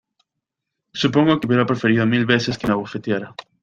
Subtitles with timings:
[0.93, 3.35] supongo que hubiera preferido mil veces que me abofeteara